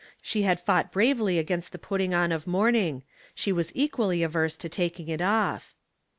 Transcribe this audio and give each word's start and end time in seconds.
She 0.19 0.41
had 0.41 0.59
fought 0.59 0.91
bravely 0.91 1.37
against 1.37 1.71
the 1.71 1.77
put 1.77 1.99
ting 1.99 2.11
on 2.11 2.31
of 2.31 2.47
mourning; 2.47 3.03
she 3.35 3.51
was 3.51 3.71
equally 3.75 4.23
averse 4.23 4.57
to 4.57 4.67
taking 4.67 5.09
it 5.09 5.21
off. 5.21 5.75